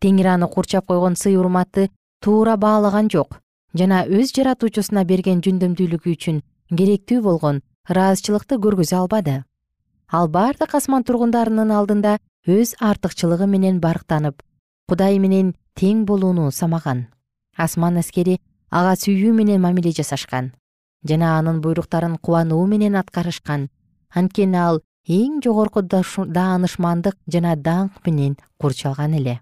Теңир 0.00 0.32
аны 0.34 0.48
курчап 0.48 0.86
койгон 0.86 1.16
сый 1.16 1.36
урматты 1.36 1.90
туура 2.20 2.56
баалаган 2.56 3.10
жок 3.12 3.40
жана 3.74 4.04
өз 4.06 4.32
жаратуучусуна 4.36 5.04
берген 5.04 5.42
жөндөмдүүлүгү 5.44 6.14
үчүн 6.16 6.42
керектүү 6.72 7.20
болгон 7.22 7.60
ыраазычылыкты 7.90 8.56
көргөзө 8.64 8.96
албады. 9.02 9.44
Ал 10.08 10.28
бардык 10.28 10.74
асман 10.74 11.04
тургундарынын 11.04 11.70
алдында 11.70 12.18
өз 12.46 12.74
артыкчылыгы 12.80 13.46
менен 13.46 13.80
барктанып 13.80 14.42
кудай 14.88 15.18
менен 15.18 15.54
тең 15.76 16.04
болууну 16.04 16.50
самаган. 16.50 17.06
Асман 17.56 17.96
аскери 18.00 18.40
ага 18.70 18.96
сүйүү 18.96 19.32
менен 19.36 19.60
мамиле 19.60 19.92
жасашкан 19.92 20.52
жана 21.04 21.38
анын 21.38 21.60
буйруктарын 21.60 22.16
кубануу 22.18 22.66
менен 22.66 22.96
аткарышкан. 22.96 23.68
Анткени 24.14 24.56
ал 24.56 24.82
эң 25.08 25.40
жогорку 25.42 25.82
даанышмандык 25.82 27.16
жана 27.26 27.56
даңк 27.56 28.06
менен 28.06 28.36
курчалган 28.58 29.14
эле. 29.14 29.40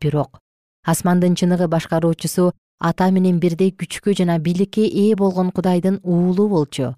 Бирок 0.00 0.40
асмандын 0.84 1.34
чыныгы 1.34 1.68
башкаруучусу 1.68 2.52
ата 2.80 3.10
менен 3.10 3.38
бирдей 3.40 3.72
күчкө 3.72 4.14
жана 4.16 4.38
бийликке 4.38 4.84
ээ 4.84 5.16
болгон 5.16 5.50
кудайдын 5.50 6.00
уулу 6.02 6.48
болчу. 6.48 6.94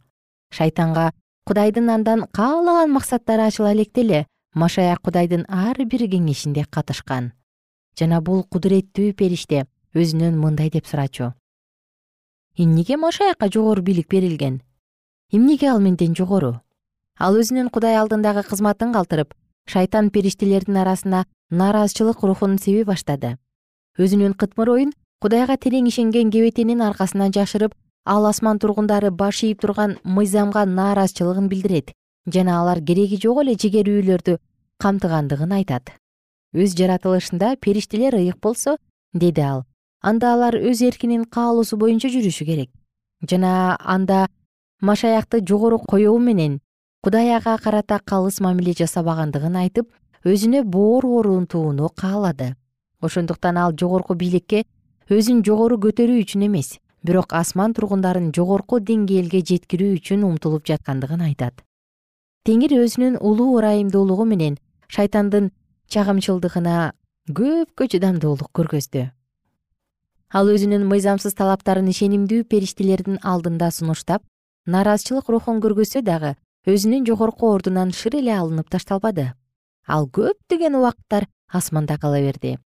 Шайтанга 0.50 1.12
кудайдын 1.46 1.90
андан 1.90 2.26
каалаган 2.32 2.92
максаттары 2.92 3.42
ачыла 3.42 3.72
электе 3.72 4.00
эле 4.02 4.26
машаяк 4.54 5.02
кудайдын 5.02 5.46
ар 5.48 5.76
бир 5.84 6.06
кеңешинде 6.06 6.64
катышкан. 6.70 7.32
Жана 7.98 8.20
бул 8.20 8.44
кудуреттүү 8.44 9.14
периште 9.14 9.66
өзүнөн 9.94 10.38
мындай 10.38 10.70
деп 10.70 10.86
сурачу. 10.86 11.32
Эмнеге 12.56 12.96
машаякка 12.96 13.48
жогору 13.52 13.82
бийлик 13.82 14.08
берилген? 14.08 14.62
Эмнеге 15.32 15.70
ал 15.70 15.80
менден 15.80 16.14
жогору 16.14 16.60
ал 17.18 17.36
өзүнүн 17.40 17.70
кудай 17.72 17.96
алдындагы 17.96 18.42
кызматын 18.48 18.92
калтырып 18.92 19.34
шайтан 19.66 20.10
периштелердин 20.10 20.76
арасына 20.76 21.24
нааразычылык 21.50 22.22
рухун 22.22 22.58
себе 22.58 22.84
баштады. 22.84 23.36
Өзүнүн 23.98 24.34
кытмыр 24.34 24.70
оюн 24.70 24.92
кудайга 25.20 25.56
терең 25.56 25.88
ишенген 25.88 26.30
кебетенин 26.30 26.82
аркасына 26.82 27.30
жашырып 27.32 27.74
ал 28.04 28.26
асман 28.26 28.58
тургундары 28.58 29.10
баш 29.10 29.42
ийип 29.42 29.60
турган 29.60 29.98
мыйзамга 30.04 30.64
нааразычылыгын 30.66 31.48
билдирет. 31.48 31.92
Жана 32.26 32.60
алар 32.60 32.80
кереги 32.80 33.18
жок 33.22 33.42
эле 33.42 33.54
жигерүүлөрдү 33.54 34.38
камтыгандыгын 34.82 35.52
айтат. 35.58 35.94
Өз 36.54 36.76
жаратылышында 36.78 37.56
периштелер 37.56 38.14
ыйык 38.14 38.38
болсо 38.42 38.76
деди 39.14 39.40
ал 39.40 39.64
анда 40.02 40.34
алар 40.34 40.54
өз 40.54 40.82
эркинин 40.82 41.24
каалоосу 41.24 41.76
боюнча 41.76 42.08
жүрүшү 42.08 42.44
керек. 42.44 42.70
Жана 43.22 43.76
анда 43.80 44.28
машаякты 44.80 45.40
жогору 45.40 45.78
коюу 45.78 46.18
менен 46.18 46.60
кудай 47.02 47.34
ага 47.36 47.58
карата 47.58 48.00
калыс 48.04 48.40
мамиле 48.40 48.72
жасабагандыгын 48.78 49.56
айтып 49.56 49.90
өзүнө 50.24 50.64
боор 50.64 51.06
орунтууну 51.06 51.88
каалады. 51.88 52.54
Ошондуктан 53.00 53.58
ал 53.58 53.72
жогорку 53.72 54.14
бийликке 54.14 54.64
өзүн 55.10 55.44
жогору 55.46 55.78
көтөрүү 55.78 56.24
үчүн 56.24 56.46
эмес 56.48 56.78
бирок 57.06 57.32
асман 57.38 57.74
тургундарын 57.76 58.32
жогорку 58.34 58.80
деңгээлге 58.80 59.42
жеткирүү 59.50 59.98
үчүн 60.00 60.24
умтулуп 60.26 60.66
жаткандыгын 60.66 61.22
айтат. 61.28 61.62
Теңир 62.46 62.74
өзүнүн 62.80 63.18
улуу 63.20 63.58
ырайымдуулугу 63.58 64.24
менен 64.26 64.56
шайтандын 64.88 65.52
чагымчылдыгына 65.92 66.92
көпкө 67.30 67.86
чыдамдуулук 67.92 68.50
көргөздү. 68.58 69.10
Ал 70.34 70.50
өзүнүн 70.50 70.86
мыйзамсыз 70.90 71.36
талаптарын 71.38 71.86
ишенимдүү 71.92 72.48
периштелердин 72.50 73.20
алдында 73.22 73.70
сунуштап 73.70 74.24
нааразычылык 74.66 75.30
рухун 75.30 75.62
көргөзсө 75.62 76.02
дагы 76.02 76.34
өзүнүн 76.66 77.06
жогорку 77.06 77.52
ордунан 77.54 77.92
шыр 77.94 78.16
эле 78.18 78.32
алынып 78.34 78.68
ташталбады. 78.70 79.32
Ал 79.86 80.08
көптөгөн 80.10 80.74
убакыттар 80.74 81.28
асманда 81.46 81.96
кала 81.98 82.18
берди. 82.18 82.58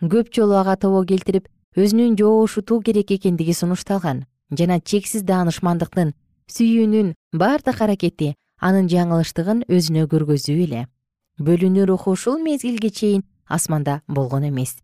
Көп 0.00 0.30
жолу 0.30 0.54
ага 0.60 0.76
тобо 0.76 1.02
келтирип 1.02 1.48
өзүнүн 1.74 2.14
жоошутуу 2.20 2.80
керек 2.86 3.10
экендиги 3.10 3.52
сунушталган 3.52 4.26
жана 4.54 4.78
чексиз 4.80 5.24
даанышмандыктын 5.26 6.12
сүйүүнүн 6.54 7.14
бардык 7.34 7.82
аракети 7.82 8.36
анын 8.62 8.86
жаңылыштыгын 8.92 9.64
өзүнө 9.66 10.06
көргөзүү 10.12 10.58
эле. 10.64 10.86
Бөлүнүү 11.42 11.86
руху 11.90 12.14
ушул 12.14 12.38
мезгилге 12.38 12.90
чейин 12.90 13.24
асманда 13.48 14.02
болгон 14.06 14.46
эмес. 14.46 14.76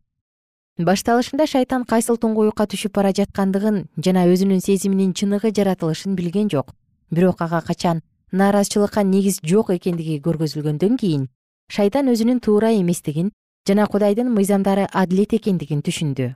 Башталышында 0.79 1.47
шайтан 1.47 1.85
кайсыл 1.87 2.19
туңгуюкка 2.19 2.67
түшүп 2.67 2.97
бара 2.99 3.13
жаткандыгын 3.15 3.85
жана 4.03 4.27
өзүнүн 4.27 4.59
сезиминин 4.67 5.15
чыныгы 5.15 5.55
жаратылышын 5.55 6.19
билген 6.19 6.51
жок. 6.51 6.75
Бирок 7.11 7.43
ага 7.43 7.63
качан 7.63 8.03
нааразычылыкка 8.41 9.03
негиз 9.07 9.39
жок 9.47 9.71
экендиги 9.71 10.19
көргөзүлгөндөн 10.27 10.99
кийин 10.99 11.29
шайтан 11.71 12.11
өзүнүн 12.13 12.41
туура 12.45 12.73
эместигин 12.75 13.31
жана 13.69 13.87
кудайдын 13.87 14.33
мыйзамдары 14.35 14.89
адилет 14.93 15.35
экендигин 15.39 15.81
түшүндү. 15.87 16.35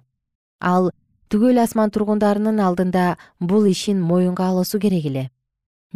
Ал 0.61 0.91
түгөл 1.29 1.61
асман 1.63 1.91
тургундарынын 1.91 2.63
алдында 2.65 3.19
бул 3.41 3.67
ишин 3.67 4.01
моюнга 4.01 4.49
алуусу 4.49 4.79
керек 4.79 5.05
эле. 5.11 5.29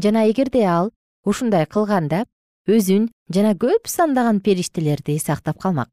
Жана 0.02 0.26
эгерде 0.30 0.66
ал 0.66 0.92
ушундай 1.24 1.66
кылганда 1.66 2.24
өзүн 2.68 3.08
жана 3.32 3.54
көп 3.54 3.86
сандаган 3.86 4.40
периштелерди 4.40 5.18
сактап 5.18 5.58
калмак. 5.58 5.88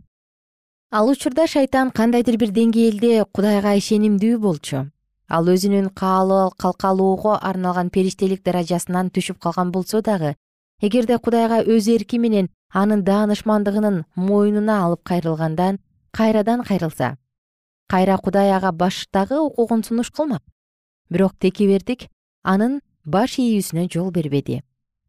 Ал 0.92 1.10
учурда 1.10 1.48
шайтан 1.48 1.92
кандайдыр 1.92 2.38
бир 2.38 2.50
деңгээлде 2.50 3.26
кудайга 3.32 3.78
ишенимдүү 3.78 4.40
болчу 4.42 4.88
ал 5.30 5.46
өзүнүн 5.54 5.90
калкалоого 5.94 7.38
арналган 7.50 7.90
периштелик 7.96 8.44
даражасынан 8.44 9.12
түшүп 9.16 9.40
калган 9.40 9.72
болсо 9.72 10.02
дагы 10.02 10.36
эгерде 10.82 11.18
кудайга 11.18 11.64
өз 11.64 11.88
эрки 11.96 12.18
менен 12.18 12.50
анын 12.74 13.04
даанышмандыгынын 13.04 14.06
мойнуна 14.16 14.84
алып 14.86 15.04
кайрылгандан 15.04 15.80
кайрадан 16.12 16.64
кайрылса 16.64 17.18
кайра 17.90 18.18
кудай 18.18 18.52
ага 18.54 18.72
баштагы 18.72 19.40
укугун 19.40 19.84
сунуш 19.84 20.12
кылмак. 20.12 20.44
Бирок 21.10 21.34
текебердик 21.40 22.08
анын 22.44 22.82
баш 23.04 23.40
ийүүсүнө 23.42 23.90
жол 23.90 24.12
бербеди. 24.12 24.62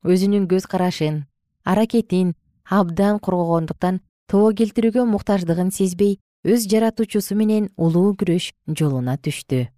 Өзүнүн 0.05 0.49
көз 0.49 0.65
карашын 0.67 1.27
аракетин 1.65 2.35
абдан 2.65 3.21
коргогондуктан 3.21 4.01
тобо 4.27 4.53
келтирүүгө 4.57 5.05
муктаждыгын 5.05 5.71
сезбей 5.71 6.19
өз 6.45 6.65
жаратуучусу 6.73 7.37
менен 7.37 7.69
улуу 7.77 8.15
күрөш 8.17 8.55
жолуна 8.67 9.19
түштү 9.21 9.69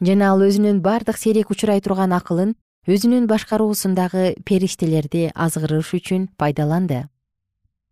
жана 0.00 0.30
ал 0.32 0.42
өзүнүн 0.44 0.82
бардык 0.84 1.16
сейрек 1.16 1.50
учурай 1.50 1.80
турган 1.80 2.12
акылын 2.12 2.54
өзүнүн 2.86 3.26
башкаруусундагы 3.30 4.36
периштелерди 4.44 5.30
азгырыш 5.34 5.94
үчүн 5.96 6.28
пайдаланды. 6.36 7.08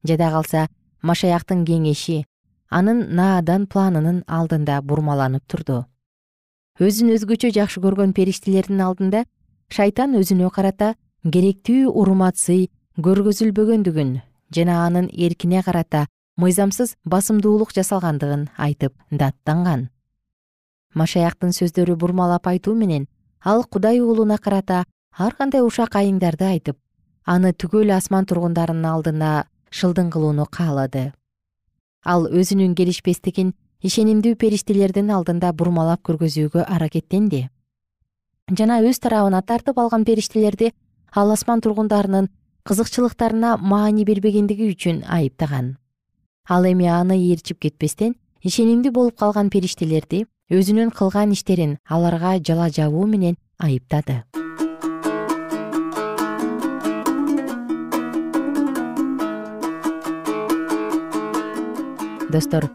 Жада 0.05 0.31
калса 0.31 0.69
машаяктын 1.03 1.65
кеңеши 1.65 2.25
анын 2.69 3.07
наадан 3.17 3.67
планынын 3.67 4.23
алдында 4.27 4.81
бурмаланып 4.83 5.47
турду. 5.49 5.85
Өзүн 6.79 7.15
өзгөчө 7.17 7.53
жакшы 7.55 7.81
көргөн 7.81 8.13
периштелердин 8.13 8.83
алдында 8.85 9.25
шайтан 9.71 10.17
өзүнө 10.19 10.51
карата 10.51 10.95
керектүү 11.25 11.89
урмат 11.89 12.37
сый 12.37 12.69
көргөзүлбөгөндүгүн 13.01 14.21
жана 14.55 14.85
анын 14.85 15.09
эркине 15.09 15.63
карата 15.63 16.07
мыйзамсыз 16.37 16.97
басымдуулук 17.09 17.73
жасалгандыгын 17.75 18.49
айтып 18.59 18.93
даттанган 19.11 19.89
машаяктын 20.95 21.53
сөздөрү 21.59 21.97
бурмалап 21.97 22.47
айтуу 22.47 22.75
менен 22.75 23.09
ал 23.45 23.65
кудай 23.65 24.01
уулуна 24.01 24.39
карата 24.39 24.85
ар 25.19 25.35
кандай 25.39 25.63
ушак 25.63 25.97
айыңдарды 26.01 26.47
айтып 26.49 26.79
аны 27.25 27.53
түгөл 27.53 27.93
асман 27.97 28.27
тургундарынын 28.29 28.87
алдына 28.91 29.47
шылдың 29.71 30.11
кылууну 30.13 30.47
каалады. 30.51 31.13
Ал 32.05 32.29
өзүнүн 32.29 32.75
келишпестигин 32.79 33.55
ишенимдүү 33.83 34.37
периштелердин 34.41 35.11
алдында 35.11 35.53
бурмалап 35.53 36.03
көргөзүүгө 36.07 36.67
аракеттенди. 36.69 37.49
Жана 38.53 38.81
өз 38.85 39.01
тарабына 39.01 39.41
тартып 39.43 39.79
алган 39.81 40.05
периштелерди 40.05 40.73
ал 41.13 41.33
асман 41.33 41.65
тургундарынын 41.65 42.29
кызыкчылыктарына 42.69 43.57
маани 43.61 44.05
бербегендиги 44.05 44.69
үчүн 44.75 45.03
айыптаган. 45.09 45.77
Ал 46.49 46.65
эми 46.69 46.87
аны 46.93 47.17
ээрчип 47.17 47.59
кетпестен 47.61 48.15
ишенимдүү 48.45 48.93
болуп 48.93 49.17
калган 49.17 49.49
периштелерди 49.49 50.27
өзүнүн 50.53 50.91
кылган 50.93 51.31
иштерин 51.33 51.79
аларга 51.89 52.37
жала 52.45 52.69
жабуу 52.69 53.07
менен 53.09 53.39
айыптады. 53.57 54.21
Достор 62.29 62.69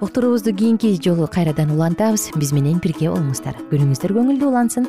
уктуруубузду 0.00 0.54
кийинки 0.56 0.96
жолу 1.04 1.28
кайрадан 1.28 1.70
улантабыз. 1.76 2.30
Биз 2.36 2.54
менен 2.56 2.80
бирге 2.80 3.10
болуңуздар. 3.12 3.60
Күнүңүздөр 3.68 4.16
көңүлдүү 4.16 4.48
улансын 4.48 4.88